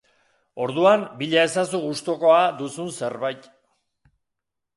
[0.63, 3.47] Orduan, bila ezazu gustukoa duzun zerbait.